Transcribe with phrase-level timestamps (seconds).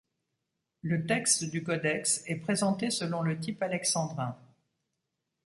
[0.81, 4.35] Le texte du codex est présenté selon le type alexandrin.